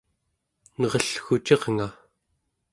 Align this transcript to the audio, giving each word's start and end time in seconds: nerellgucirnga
nerellgucirnga 0.79 1.87